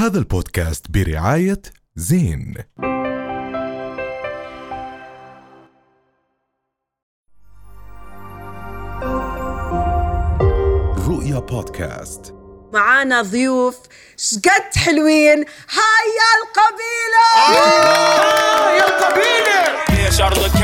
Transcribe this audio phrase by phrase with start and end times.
[0.00, 1.62] هذا البودكاست برعاية
[1.96, 2.54] زين.
[11.08, 12.34] رؤيا بودكاست.
[12.72, 13.78] معانا ضيوف
[14.16, 15.38] شقد حلوين.
[15.70, 17.26] هاي يا القبيلة!
[19.90, 20.60] Yeah, Charlotte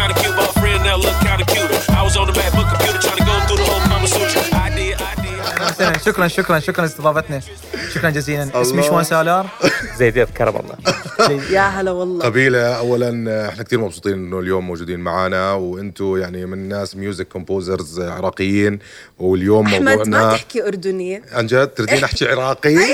[5.80, 7.40] مثلا شكرا شكرا شكرا لاستضافتنا.
[7.94, 8.62] شكرا جزيلا.
[8.62, 9.46] اسمي شوان سالار.
[9.98, 10.76] زيد كرم الله.
[11.56, 12.24] يا هلا والله.
[12.24, 18.00] قبيلة أولا إحنا كثير مبسوطين إنه اليوم موجودين معنا وأنتم يعني من ناس music composers
[18.00, 18.78] عراقيين
[19.18, 22.76] واليوم أحمد ما موضوعنا تحكي أردني عن جد تريدين أحكي عراقي؟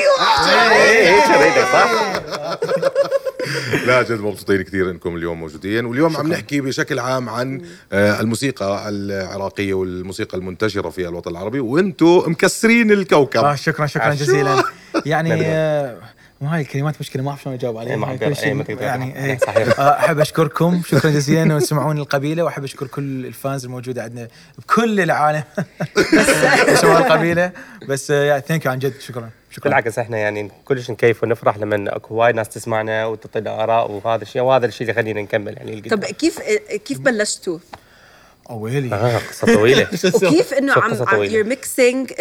[3.86, 5.84] لا جد مبسوطين كثير إنكم اليوم موجودين.
[5.84, 7.60] واليوم عم نحكي بشكل عام عن
[7.92, 14.64] آه، الموسيقى العراقية والموسيقى المنتشرة في الوطن العربي وأنتم مكسرين آه الكوكب شكرا شكرا جزيلا.
[15.06, 15.96] يعني آه،
[16.40, 18.28] مو هاي الكلمات مشكله ما أعرف شلون أجاوب عليها إيه، ما أقدر.
[18.28, 18.82] كل شيء إيه، ما تقدر.
[18.82, 19.38] يعني إيه،.
[19.38, 19.80] صحيح.
[19.80, 24.28] آه، أحب أشكركم شكرا جزيلا انه تسمعون القبيلة وأحب أشكر كل ال fans الموجودة عندنا
[24.58, 25.42] بكل العالم
[26.72, 27.52] يسمعون القبيلة
[27.88, 28.06] بس
[28.46, 32.34] thank you عن جد شكرا شكرا بالعكس إحنا يعني كلش نكيف ونفرح لما أكو وايد
[32.34, 36.04] ناس تسمعنا وتعطينا آراء وهذا الشيء وهذا الشيء اللي يخلينا نكمل يعني طب.
[36.04, 36.38] كيف
[36.84, 37.58] كيف بلشتوا؟
[38.50, 39.88] ويلي آه قصة طويلة.
[40.14, 41.32] وكيف إنه عم طويلة.
[41.34, 42.12] you're mixing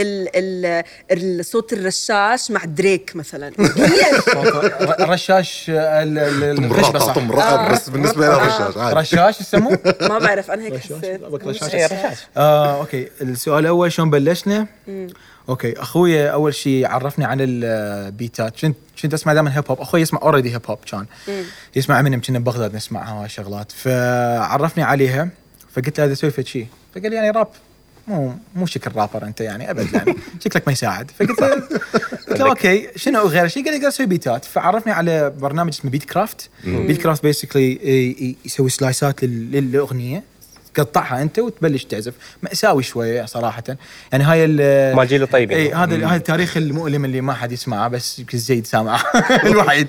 [1.12, 3.50] الصوت الرشاش مع دريك مثلا.
[3.56, 4.30] كيف؟
[5.00, 9.00] الرشاش ال- ال- الخشبه طمرقه صح طمرقه بس بالنسبة لها رشاش عادي.
[9.00, 11.04] رشاش يسموه؟ ما بعرف أنا هيك حسيت.
[11.04, 12.18] إيه، رشاش.
[12.38, 13.08] آه، أوكي.
[13.22, 14.68] السؤال الأول شلون بلشنا؟
[15.50, 15.74] أوكي.
[15.82, 20.54] أخوي أول شيء عرفني عن البيتات كنت كنت أسمع دائما hip hop أخوي يسمع already
[20.54, 21.06] hip hop كان.
[21.76, 23.72] يسمع امينيم كنا ببغداد نسمعها شغلات.
[23.72, 25.30] فعرفني عليها.
[25.76, 27.48] فقلت له هذا أسوي فد شيء فقال لي يعني راب
[28.08, 30.16] مو مو شكل رابر أنت يعني أبد يعني.
[30.46, 31.12] شكلك ما يساعد.
[31.20, 31.48] فقلت له
[32.30, 36.50] قلت له أوكي شنو غير شيء قال لي أسوي بيتات فعرفني على برنامج اسمه BeatCraft
[36.64, 40.24] BeatCraft basically يسوي سلايسات لل- للأغنية.
[40.74, 42.14] تقطعها أنت وتبلش تعزف.
[42.44, 43.64] مأساوي شوية صراحة.
[44.12, 45.58] يعني هاي ال- مال جيل الطيبين.
[45.58, 49.02] اي هذا هذا التاريخ المؤلم اللي ما حد يسمعه بس يمكن زيد سامعه
[49.46, 49.88] الوحيد.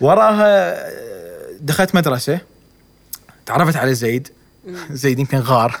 [0.00, 0.76] وراها
[1.60, 2.38] دخلت مدرسة
[3.46, 4.28] تعرفت على زيد.
[4.90, 5.80] زيد يمكن غار.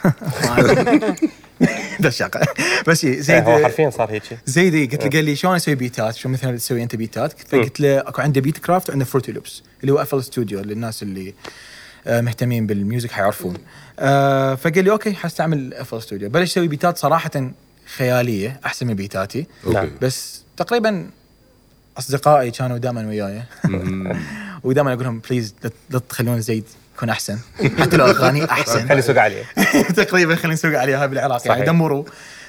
[2.00, 2.40] ده شقة
[2.86, 4.22] بس إيه، إيه، زيد هو حرفيا صار هيك.
[4.46, 7.80] زيد إيه، قلت له قال لي شلون أسوي بيتات؟ شو مثلا تسوي أنت بيتات؟ فقلت
[7.80, 11.34] له أكو عنده BeatCraft وعنده Fruity Loops اللي هو FL Studio للناس اللي
[12.06, 13.56] آه، مهتمين بال music حيعرفون.
[13.98, 17.50] آه، فقال لي أوكي حستعمل FL Studio بلش أسوي بيتات صراحة
[17.96, 19.46] خيالية أحسن من بيتاتي.
[19.66, 19.90] أوكي.
[20.02, 21.10] بس تقريبا
[21.98, 23.42] أصدقائي كانوا دائما وياي.
[24.64, 25.54] ودائما أقول لهم please
[25.90, 26.64] لا تخلون زيد
[26.96, 27.38] يكون أحسن.
[27.78, 28.78] حتى لو اغاني أحسن.
[28.78, 29.42] خلينا نسوق عليه.
[29.96, 31.64] تقريبا خلينا نسوق عليها بالعراق يعني.
[31.64, 32.04] دمروا.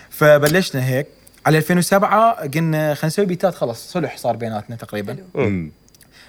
[0.09, 1.08] فبلشنا هيك.
[1.46, 5.18] على 2007 قلنا خلينا نسوي بيتات خلاص صلح صار بيناتنا تقريبا.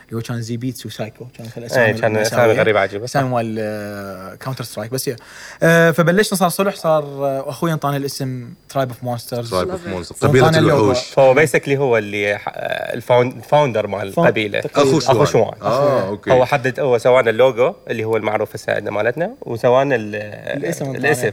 [0.08, 1.46] اللي هو كان Z Beats وسايكو كان
[1.76, 3.04] إيه، كان أسامي غريبة عجيبة.
[3.04, 5.16] أسامي مال Counter-Strike بس يا.
[5.62, 10.26] آه، فبلشنا صار صلح صار آه، أخوي أنطاني الاسم Tribe of Monsters Tribe of Monster
[10.28, 10.58] وانطانا قبيلة.
[10.76, 11.00] الوحوش.
[11.04, 12.52] فهو basically هو اللي ح-
[12.94, 15.16] ال found- ال founder مال القبيله أخو شوان.
[15.16, 15.54] أخو شوان.
[15.62, 16.30] آه أوكي.
[16.30, 20.14] هو حدد هو سوانا اللوجو اللي هو المعروف هسه عندنا مالتنا وسوانا ال-
[20.58, 21.30] الاسم الاسم.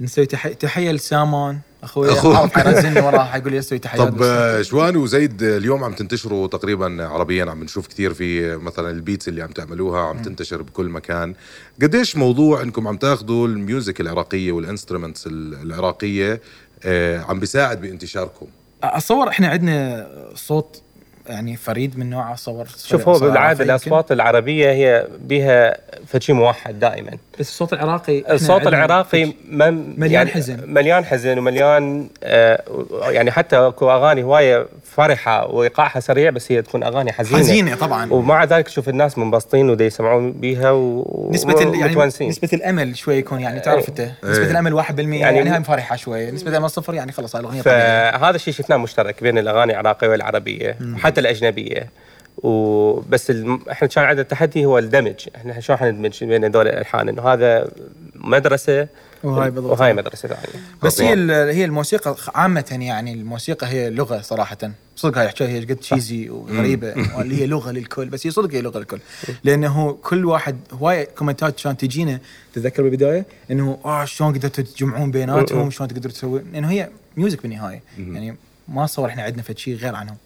[0.00, 2.36] نسوي تحيه تحية لسامان أخوي.
[2.36, 6.46] عارف حيرزلني وراه حيقول لي أسوي تحيات طب بس- آه، شوان وزيد اليوم عم تنتشروا
[6.46, 10.88] تقريبا عربيا عم نشوف كثير في مثلا ال beats اللي عم تعملوها عم تنتشر بكل
[10.88, 11.34] مكان.
[11.82, 16.40] قديش موضوع إنكم عم تاخذوا ال music العراقية وال instruments العراقية
[16.84, 18.46] آه، عم بيساعد بانتشاركم؟
[18.82, 20.82] اتصور إحنا عندنا صوت
[21.28, 23.64] يعني فريد من نوعه اتصور شوف هو بالعادة.
[23.64, 25.76] الأصوات العربية هي بها
[26.06, 30.60] فشي موحد دائما بس الصوت العراقي الصوت العراقي مليان يعني حزن.
[30.72, 32.62] مليان حزن ومليان آه
[33.02, 37.38] يعني حتى اكو أغاني هواية فرحة وإيقاعها سريع بس هي تكون أغاني حزينة.
[37.38, 38.12] حزينة طبعا.
[38.12, 42.06] ومع ذلك تشوف الناس منبسطين ودي يسمعون بيها و نسبة ال- يعني.
[42.28, 44.50] نسبة الأمل شوي يكون يعني تعرف انت نسبة إيه.
[44.50, 46.30] الامل 1% يعني, يعني هاي مفرحه شوي.
[46.30, 48.10] نسبة الأمل صفر يعني خلاص الأغنية طبيعية.
[48.10, 51.90] فهذا الشيء شفناه مشترك بين الأغاني العراقية والعربية وحتى الأجنبية.
[52.38, 53.60] وبس الم...
[53.70, 55.14] إحنا كان عندنا التحدي هو الدمج.
[55.36, 57.68] إحنا شلون حندمج بين هذول الألحان؟ إنه هذا
[58.14, 58.88] مدرسة
[59.24, 59.80] وهاي بالضبط.
[59.80, 60.64] وهاي مدرسة ثانية.
[60.82, 61.12] بس هي
[61.52, 64.58] هي الموسيقى عامة يعني الموسيقى هي لغة صراحة.
[64.96, 66.92] صدق هاي الحكاية هي قد تشيزي وغريبة.
[67.20, 68.98] اللي هي لغة للكل بس هي صدق هي لغة للكل.
[69.44, 72.20] لأنه كل واحد هواية كومنتات كانت تجينا
[72.52, 77.82] تتذكر بالبداية؟ إنه آه شلون قدرتوا تجمعون بيناتهم؟ شلون تقدروا تسوون؟ لأنه هي music بالنهاية.
[77.98, 78.36] يعني
[78.68, 80.16] ما اتصور إحنا عندنا فد شيء غير عنهم.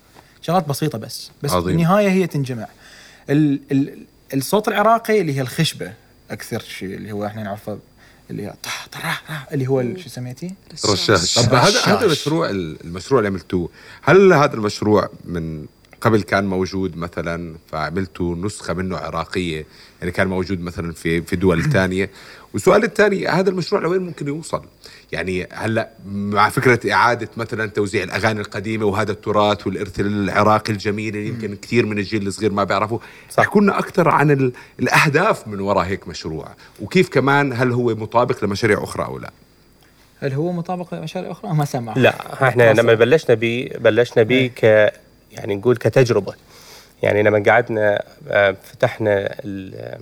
[0.43, 1.31] شغلات بسيطة بس.
[1.43, 1.67] بس عظيم.
[1.77, 2.67] بالنهاية هي تنجمع.
[3.31, 3.99] ال ال
[4.35, 5.93] الصوت العراقي اللي هي الخشبة
[6.31, 7.79] أكثر شيء اللي هو إحنا نعرفه
[8.31, 10.55] اللي هي طح طرح طح، اللي هو شو سميتي؟
[10.87, 11.89] رشاش طب هذا رشاش.
[11.89, 13.71] هذا المشروع المشروع اللي عملتوه
[14.03, 15.67] هل هذا المشروع من
[16.01, 19.67] قبل كان موجود مثلا فعملتوا نسخة منه عراقية
[20.01, 22.11] يعني كان موجود مثلا في في دول ثانية
[22.53, 24.63] والسؤال الثاني هذا المشروع لوين ممكن يوصل؟
[25.13, 31.29] يعني هلأ مع فكرة إعادة مثلا توزيع الأغاني القديمة وهذا التراث والإرث العراقي الجميل اللي
[31.29, 32.99] يمكن كثير من الجيل الصغير ما بيعرفوا
[33.31, 33.39] صح.
[33.41, 36.49] احكوا لنا أكثر عن ال- الأهداف من وراء هيك مشروع
[36.81, 39.31] وكيف كمان هل هو مطابق لمشاريع أخرى أو لا؟
[40.21, 44.93] هل هو مطابق لمشاريع أخرى؟ ما سمع لا إحنا لما بلشنا بيه بلشنا بيه ك
[45.33, 46.35] يعني نقول كتجربة.
[47.03, 49.99] يعني لما قعدنا آه، فتحنا ال-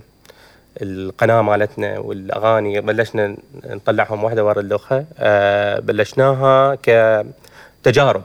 [0.81, 3.35] القناة مالتنا والأغاني بلشنا
[3.65, 8.23] نطلعهم واحدة ورا الأخرى آه، بلشناها كتجارب.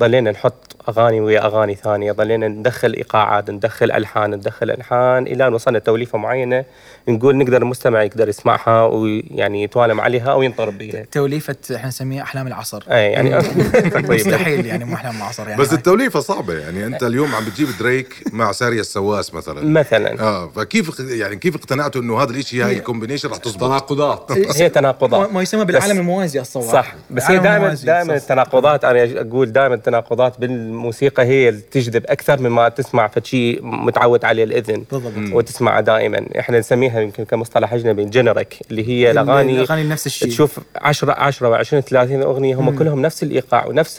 [0.00, 5.54] ضلينا نحط أغاني ويا أغاني ثانية ضلينا ندخل إيقاعات ندخل ألحان ندخل ألحان إلى أن
[5.54, 6.64] وصلنا توليفة معينة
[7.08, 12.46] نقول نقدر المستمع يقدر يسمعها ويعني يتوالم عليها أو ينطرب بها توليفة إحنا نسميها أحلام
[12.46, 12.84] العصر.
[12.90, 13.30] أي يعني
[13.72, 15.62] تقريبا مستحيل يعني مو أحلام العصر يعني.
[15.62, 19.64] بس التوليفة صعبة يعني أنت اليوم عم بتجيب دريك مع ساريا السواس مثلا.
[19.66, 20.20] مثلا.
[20.20, 24.32] آه فكيف يعني كيف اقتنعتوا إنه هذا الشيء هاي ال combination رح تزبط؟ تناقضات.
[24.62, 25.32] هي تناقضات.
[25.32, 26.94] ما- يسمى بالعالم الموازي اتصور صح.
[27.10, 28.14] بس هي دائما دائما.
[28.16, 34.44] التناقضات أنا أقول دائما التناقضات بالموسيقى هي اللي تجذب أكثر مما تسمع فشي متعود عليه
[34.44, 34.84] الإذن.
[34.92, 35.32] بالضبط.
[35.34, 36.26] وتسمعه دائما.
[36.38, 40.28] إحنا نسميها يمكن كمصطلح أجنبي generic اللي هي الأغاني الأغاني نفس الشيء.
[40.28, 43.96] تشوف 10 10 و20 30 أغنية هم كلهم نفس الإيقاع ونفس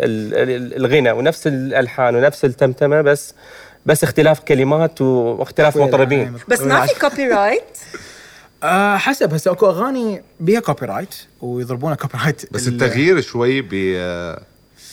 [0.00, 3.34] الغنى ونفس الألحان ونفس التمتمة بس
[3.86, 6.32] بس اختلاف كلمات واختلاف مطربين.
[6.48, 7.78] بس ما في copyright
[8.62, 9.34] آه حسب.
[9.34, 13.68] هسه أكو أغاني بيها copyright ويضربونها copyright بس ال- التغيير شوي ب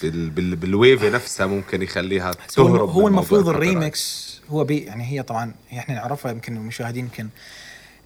[0.02, 2.34] بال بال بالويفة نفسها ممكن يخليها هو,
[2.68, 3.50] تهرب هو المفروض.
[3.50, 7.28] الريمكس هو بي يعني هي طبعا هي إحنا نعرفها يمكن المشاهدين يمكن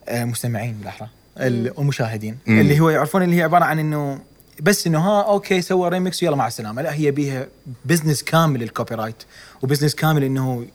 [0.07, 1.07] آه مستمعين بالأحرى
[1.37, 4.21] ال- والمشاهدين اللي هو يعرفون اللي هي عبارة عن إنه
[4.61, 6.81] بس إنه ها okay سوى ريمكس ويلا مع السلامة.
[6.81, 7.47] لا هي بيها
[7.85, 9.23] business كامل ال copyright
[9.61, 10.65] و business كامل إنه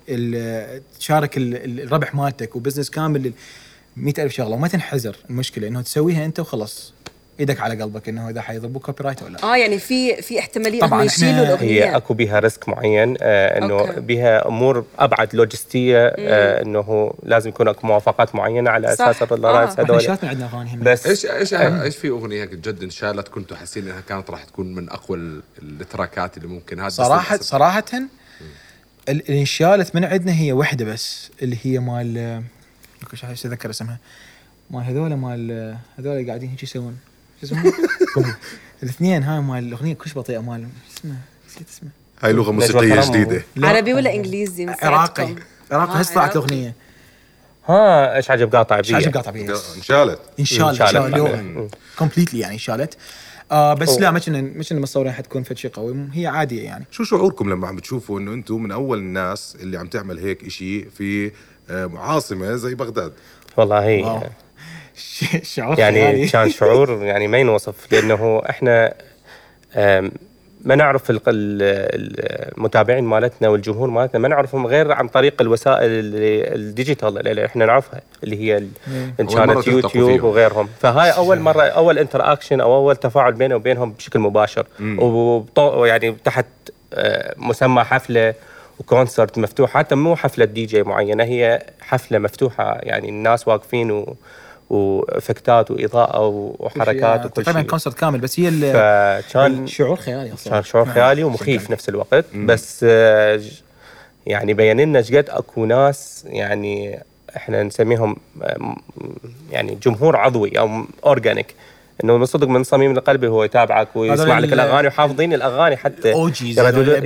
[0.98, 3.32] تشارك ال- ال- الربح مالتك و business كامل
[3.96, 4.50] مئة ألف شغلة.
[4.54, 6.92] وما تنحزر المشكلة إنه تسويها أنت وخلاص.
[7.40, 11.04] إيدك على قلبك انه اذا حيضربوك copyright ولا لا آه يعني في في احتماليه طبعاً
[11.04, 14.00] يشيلوا هي الاغنيه اكو بها risk معين آه انه okay.
[14.00, 19.08] بها امور ابعد لوجستيه آه انه لازم يكون اكو موافقات معينه على صح.
[19.08, 19.82] أساس ال rights آه.
[19.84, 23.56] هذول شاتنا عندنا اغاني هم بس إيش إيش إيش في اغنيه هيك جد انشالت كنتوا
[23.56, 27.36] حاسين انها كانت راح تكون من اقوى ال- التراكات اللي ممكن هذا صراحة.
[27.36, 28.08] صراحة ال-
[29.28, 32.42] اللي انشالت من عندنا هي واحدة بس اللي هي مال
[33.12, 33.98] مش عارف اتذكر اسمها
[34.70, 36.96] مال هذول مال هذول اللي قاعدين هيك يسوون
[38.82, 41.16] الاثنين هاي مال الاغنيه كلش بطيئة مال شو اسمه
[41.48, 41.88] نسيت اسمه
[42.20, 43.42] هاي لغة موسيقية جديدة.
[43.62, 45.34] عربي ولا إنجليزي؟ عراقي.
[45.70, 45.92] عراقي.
[45.92, 46.36] آه، هسه طلعت.
[46.36, 46.74] الأغنية.
[47.66, 51.74] ها إيش عجب قاطع إيش عجب بيه قاطع بيها؟ انشالت انشالت انشالت.
[51.98, 52.96] completely يعني انشالت
[53.52, 54.00] آه بس أوه.
[54.00, 56.08] لا ما كنا ما كنا متصورين حتكون فد شيء قوي.
[56.12, 56.84] هي عادية يعني.
[56.90, 60.90] شو شعوركم لما عم بتشوفوا إنه أنتم من أول الناس اللي عم تعمل هيك إشي
[60.90, 61.32] في
[61.70, 63.12] آه، عاصمه زي بغداد؟
[63.56, 63.82] والله.
[63.84, 64.30] هي.
[65.42, 66.26] شعور يعني.
[66.28, 68.94] كان شعور يعني ما ينوصف لأنه إحنا
[70.64, 75.80] ما نعرف ال- ال- المتابعين مالتنا والجمهور مالتنا ما نعرفهم غير عن طريق الوسائل
[76.54, 78.56] ال digital اللي إحنا نعرفها اللي هي
[79.20, 80.22] إن كانت يوتيوب.
[80.24, 80.68] وغيرهم.
[80.80, 84.66] فهاي أول مرة أول interaction أو أول تفاعل بينه وبينهم بشكل مباشر.
[84.80, 86.46] وبطو يعني تحت
[86.94, 88.34] آه، مسمى حفلة
[88.80, 93.90] و concert مفتوح حتى مو حفلة دي جي معينة هي حفلة مفتوحة يعني الناس واقفين
[93.90, 94.16] و
[94.70, 96.26] وإفكتات وإضاءة
[96.58, 97.70] وحركات وكل تقريبا شيء.
[97.70, 100.52] concert كامل بس هي ال- فكان شعور خيالي أصلا.
[100.52, 102.24] كان شعور خيالي ومخيف نفس الوقت.
[102.34, 103.40] بس آه،
[104.26, 107.00] يعني بين لنا شقد أكو ناس يعني
[107.36, 108.16] إحنا نسميهم
[109.52, 111.54] يعني جمهور عضوي أو اورجانيك
[112.04, 116.12] إنه من صدق من صميم القلب هو يتابعك ويسمع لك ال- الأغاني وحافظين الأغاني حتى.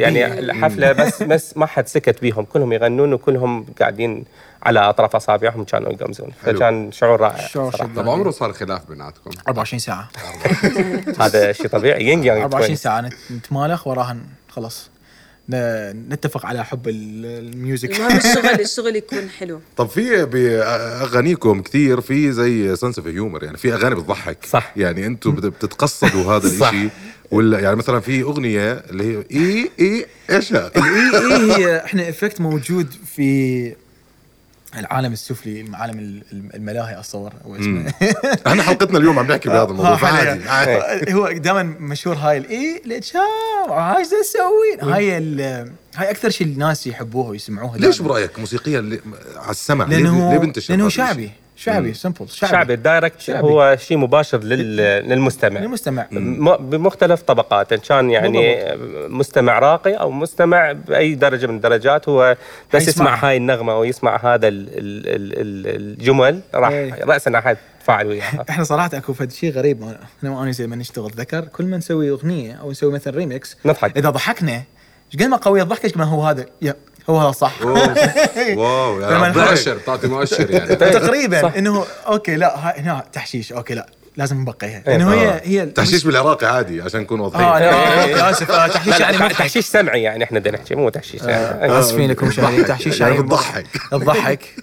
[0.01, 0.41] يعني الأبي.
[0.41, 2.45] الحفلة بس بس ما حد سكت بيهم.
[2.45, 4.25] كلهم يغنون وكلهم قاعدين
[4.63, 6.31] على أطراف أصابعهم كانوا يقمزون.
[6.43, 7.73] فكان شعور رائع شعور.
[7.73, 10.09] طب عمره صار خلاف بيناتكم؟ 24 ساعة.
[11.21, 12.07] هذا شيء طبيعي.
[12.07, 13.01] ينج يانج 24 ساعة.
[13.01, 14.17] نت- نتمالخ وراها
[14.49, 14.91] خلاص.
[15.51, 17.97] نتفق على حب ال- ال music.
[17.97, 19.61] المهم الشغل الشغل يكون حلو.
[19.77, 24.39] طب في بأغانيكم كثير في زي sense of humor يعني في أغاني بتضحك.
[24.47, 24.73] صح.
[24.77, 26.69] يعني أنتم بت- بتتقصدوا هذا صح.
[26.69, 26.91] الشيء
[27.31, 30.83] ولا يعني مثلا في أغنية اللي هي إي إي إيش هذا؟ إي
[31.37, 33.75] إي هي إحنا effect موجود في
[34.77, 36.23] العالم السفلي عالم ال-
[36.55, 37.93] الملاهي اتصور هو اسمه
[38.47, 40.49] إحنا حلقتنا اليوم عم نحكي بهذا الموضوع فعادي.
[40.49, 41.15] عادي.
[41.15, 43.21] هو دائما مشهور هاي الاي ليتشام
[43.71, 45.11] هاي شو تسوين هاي
[45.97, 48.03] هاي أكثر شيء الناس يحبوها ويسمعوها ليش.
[48.03, 48.99] برأيك موسيقيا
[49.37, 53.39] على السمع ليه- لأنه ليه بنتشر لأنه؟ شعبي شعبي simple شعبي, شعبي ال direct شعبي.
[53.49, 54.77] هو شيء مباشر لل...
[55.09, 58.65] للمستمع للمستمع م- بمختلف طبقات إن كان يعني
[59.09, 62.37] مستمع راقي أو مستمع بأي درجة من الدرجات هو
[62.75, 62.89] بس.
[62.89, 64.69] يسمع هاي النغمة أو يسمع هذا ال...
[64.69, 65.07] ال...
[65.09, 65.41] ال...
[65.41, 67.05] ال- الجمل راح إيه.
[67.05, 69.83] راسا راح يتفاعل وياها إحنا صراحة أكو فد شيء غريب
[70.23, 73.97] أنا وأنا زي ما نشتغل ذكر كل ما نسوي أغنية أو نسوي مثلا ريمكس نضحك.
[73.97, 74.53] إذا ضحكنا
[75.13, 76.47] إيش قد ما قويه الضحكه إيش ما هو هذا
[77.11, 77.53] هو هذا صح.
[78.57, 80.77] واو يا عبد مؤشر تعطي مؤشر يعني.
[81.01, 81.59] تقريبا.
[81.59, 83.53] إنه okay لا هنا تحشيش.
[83.53, 83.87] okay لا
[84.19, 87.73] لازم نبقيها لأنه هي هي تحشيش بالعراقي عادي عشان نكون آه واضحين لا
[88.27, 91.79] آه، آسف آه، تحشيش يعني لا، تحشيش سمعي يعني إحنا بدنا نحكي مو تحشيش يعني.
[91.79, 93.67] اسفين لكم مشاهدين تحشيش يعني يعني بتضحك.
[93.91, 94.55] تضحك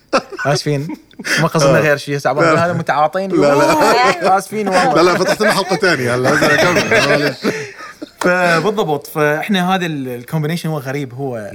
[0.46, 0.88] آسفين.
[1.42, 3.32] ما قصدنا غير شيء صعبان هذا متعاطين.
[3.32, 4.38] لا لا.
[4.38, 5.02] آسفين لا والله.
[5.02, 7.38] لا فتحت لنا حلقة ثانية هلا لازم اكمل معلش.
[8.20, 11.52] فبالضبط فإحنا هذا ال combination هو غريب هو.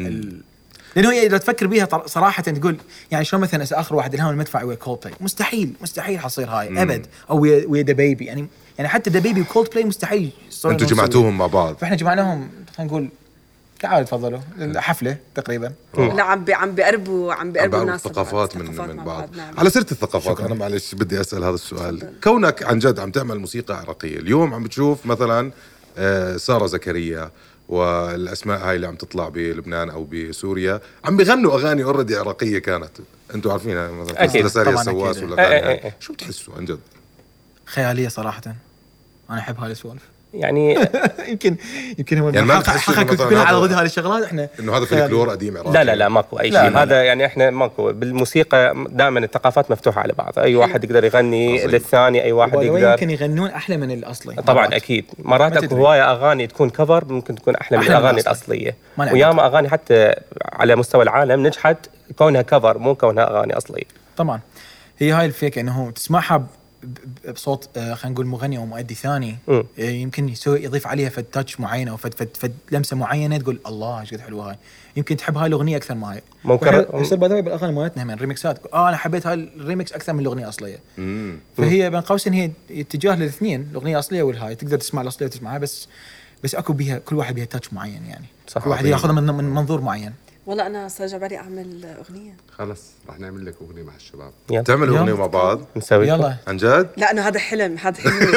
[0.97, 2.76] لأنه هي إذا تفكر بيها صراحة تقول
[3.11, 7.06] يعني شلون مثلا آخر واحد الهام المدفع ويا كولد بلاي مستحيل مستحيل حصير هاي أبد.
[7.30, 8.47] أو ويا ويا DaBaby يعني
[8.78, 10.87] يعني حتى DaBaby و Coldplay مستحيل يصيرون أنتم.
[10.87, 11.76] جمعتوهم مع بعض.
[11.76, 13.09] فإحنا جمعناهم خلينا نقول
[13.80, 14.40] تعالوا تفضلوا.
[14.59, 15.73] الحفله تقريبا.
[15.99, 19.37] لا عم بي عم بيقربوا عم بيقربوا الناس الثقافات من الثقافات من مع بعض.
[19.37, 19.59] نعم.
[19.59, 22.12] على سيرة الثقافات أنا معلش بدي أسأل هذا السؤال.
[22.25, 24.18] كونك عن جد عم تعمل موسيقى عراقية.
[24.18, 25.52] اليوم عم بتشوف مثلا
[25.99, 27.30] آه، سارة زكريا
[27.70, 32.90] والأسماء هاي اللي عم تطلع بلبنان أو بسوريا عم بيغنوا أغاني already عراقية كانت
[33.34, 34.46] أنتم عارفينها مثلا أكيد.
[34.46, 35.18] سارية طبعاً السواس.
[35.22, 35.96] ولا إيه، إيه، إيه.
[36.00, 36.80] شو بتحسوا عن جد؟
[37.64, 38.42] خيالية صراحة
[39.30, 40.02] أنا أحب هاي السوالف
[40.34, 40.78] يعني
[41.28, 41.56] يمكن
[41.99, 44.84] يمكن هو يعني ما حقك كلها على هذا- ضد هذه الشغلات إحنا إنه هذا.
[44.84, 46.40] فلكلور قديم عراقي لا لا لا ماكو.
[46.40, 46.78] أي شيء.
[46.78, 47.92] هذا يعني إحنا ماكو.
[47.92, 50.38] بالموسيقى دائما الثقافات مفتوحة على بعض.
[50.38, 51.70] أي واحد يقدر يغني عظيم.
[51.70, 52.90] للثاني أي واحد يقدر.
[52.90, 54.34] يمكن يغنون أحلى من الأصلي.
[54.34, 54.72] طبعا مرات.
[54.72, 55.04] أكيد.
[55.18, 55.76] مرات اكو.
[55.76, 58.20] هواية أغاني تكون كفر ممكن تكون أحلى من أحلى من الأغاني.
[58.20, 58.76] الأصلية.
[58.99, 60.14] وياما أغاني حتى
[60.52, 61.76] على مستوى العالم نجحت
[62.18, 63.84] كونها cover مو كونها أغاني أصلية.
[64.16, 64.40] طبعا.
[64.99, 66.46] هي هاي الفكرة إنه تسمعها
[67.32, 69.37] بصوت آه، خلينا نقول مغني أو مؤدي ثاني.
[69.49, 73.58] آه، يمكن يسوي يضيف عليها فد touch معين أو فد فد, فد لمسة معينة تقول
[73.66, 74.56] الله إيش قد حلوة هاي.
[74.96, 78.88] يمكن تحب هاي الأغنية أكثر ما هي ممكن- يصير هاي بالأغاني مالتنا من ريمكسات آه
[78.88, 80.78] أنا حبيت هاي الريمكس أكثر من الأغنية الأصلية.
[81.56, 84.54] فهي بين قوسين هي اتجاه للاثنين الأغنية الأصلية والهاي.
[84.54, 85.88] تقدر تسمع الأصلية وتسمعها بس
[86.44, 88.26] بس أكو بيها كل واحد بيها touch معين يعني.
[88.49, 88.62] صح.
[88.64, 90.12] كل واحد ياخذها من من منظور معين.
[90.47, 92.32] والله أنا صار جبالي أعمل أغنية.
[92.59, 94.32] خلص رح نعمل لك أغنية مع الشباب.
[94.50, 94.62] يلا.
[94.62, 95.00] تعملوا يلا.
[95.00, 95.61] اغنيه مع بعض.
[95.76, 96.09] نسوي.
[96.09, 96.37] يلا.
[96.49, 98.32] عن جد؟ لا إنه هذا حلم هذا حلمي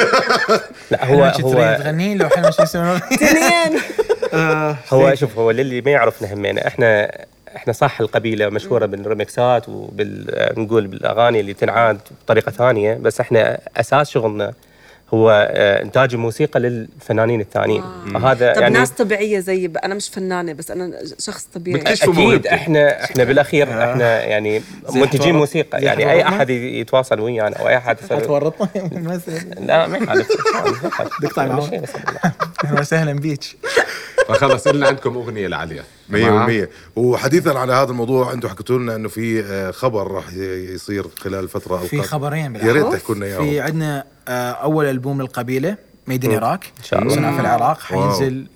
[0.90, 2.96] لا هو هو تغني لو حلم شو يسوون.
[2.96, 3.80] اثنين.
[4.92, 7.10] هو شوف هو للي ما يعرفنا همينا إحنا
[7.56, 10.26] إحنا صح القبيلة مشهورة بالريمكسات وبال
[10.58, 14.52] نقول بالأغاني اللي تنعاد بطريقة ثانية بس إحنا أساس شغلنا
[15.14, 17.82] هو آه، إنتاج الموسيقى للفنانين الثانيين.
[18.14, 19.76] فهذا طب يعني ناس طبيعية زي ب...
[19.76, 21.80] أنا مش فنانة بس أنا شخص طبيعي.
[21.92, 22.46] أكيد موهبتك.
[22.46, 24.62] إحنا إحنا بالأخير إحنا يعني
[24.94, 25.82] منتجين موسيقى.
[25.82, 28.20] يعني أي؟ أحد يتواصل ويانا أو أي أحد يسوي.
[28.20, 28.68] تورطنا
[29.66, 30.28] لا ما يخالف
[31.22, 33.44] بس- أهلا وسهلا بيك
[34.28, 35.84] فخلص قلنا عندكم أغنية لعليا.
[36.12, 41.48] 100% وحديثا على هذا الموضوع أنتم حكيتوا لنا إنه في آه، خبر راح يصير خلال
[41.48, 42.86] فترة أو في خبرين يا ريت.
[42.86, 45.76] تحكوا لنا في عندنا آه، أول ألبوم للقبيلة
[46.06, 47.14] made in Iraq إن شاء الله.
[47.14, 47.80] صنع في العراق.
[47.80, 48.46] حينزل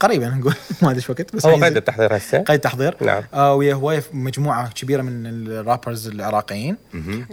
[0.00, 0.54] قريبا نقول.
[0.82, 1.54] ما ادري إيش وقت بس هو.
[1.54, 3.22] قيد التحضير هسه؟ قيد تحضير نعم.
[3.34, 6.76] آه ويا هواية مجموعة كبيرة من ال rappers العراقيين.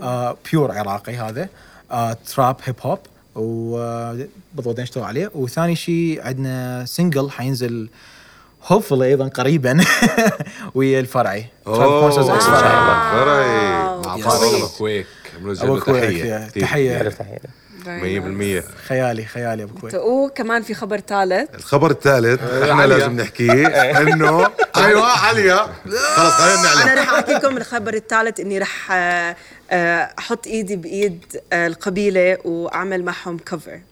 [0.01, 1.49] آه pure عراقي هذا.
[1.91, 2.99] آه trap hip hop
[3.35, 5.31] وبالضبط نشتغل عليه.
[5.35, 7.89] وثاني شيء عندنا single حينزل
[8.69, 9.83] hopefully أيضا قريبا
[10.75, 11.45] ويا الفرعي.
[11.65, 13.11] Monsters X فرعي.
[13.11, 14.17] فرعي مع.
[14.23, 14.55] طارق
[15.45, 16.01] أبو كويك
[16.61, 17.09] تحية.
[17.09, 17.39] تحية.
[17.85, 21.55] 100% خيالي خيالي أبو كويك وكمان في خبر ثالث.
[21.55, 22.97] الخبر الثالث إحنا عليا.
[22.97, 23.67] لازم نحكيه
[24.01, 24.47] إنه
[24.77, 25.67] أيوه عليا.
[26.15, 29.35] خلص خلينا أنا نعلن رح احكي لكم الخبر الثالث إني رح آه،
[29.71, 33.79] آه، أحط إيدي بإيد آه، القبيلة وأعمل معهم cover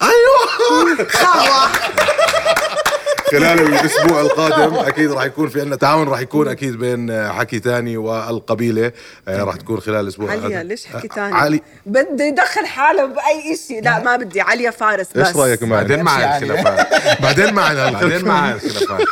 [3.30, 7.60] خلال الأسبوع القادم أكيد راح يكون في عندنا تعاون راح يكون أكيد بين آه، حكي
[7.60, 8.92] تاني والقبيلة
[9.28, 10.68] آه، راح تكون خلال الأسبوع عليا القادم.
[10.68, 11.60] ليش حكي آه، ثاني علي.
[11.86, 14.40] بده يدخل حالة بأي شيء لا ما بدي.
[14.40, 15.26] عليا فارس بس.
[15.26, 17.22] إيش رأيك معنا بعدين مع نمشي الخلافات.
[17.22, 19.06] بعدين معنا بعدين مع الخلافات.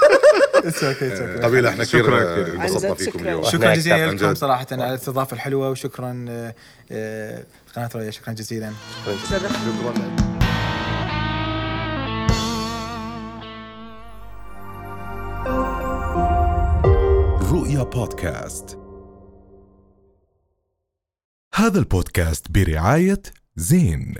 [1.45, 2.55] قبيلة إحنا كثير شكراً كثير.
[2.55, 3.23] انبسطنا فيكم شكراً.
[3.29, 3.45] اليوم.
[3.45, 4.37] شكرا جزيلا لكم جد.
[4.37, 6.11] صراحة على الاستضافة الحلوة وشكرا
[7.77, 8.73] قناة رؤيا شكرا جزيلا.
[9.31, 10.38] شرف.
[17.83, 18.79] بودكاست
[21.55, 23.23] هذا البودكاست برعاية
[23.57, 24.15] زين.